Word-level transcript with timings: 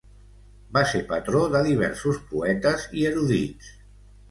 Va 0.77 0.81
ser 0.91 1.01
patró 1.11 1.43
de 1.57 1.61
diversos 1.69 2.19
poetes 2.33 2.89
i 3.03 3.07
erudits. 3.13 3.73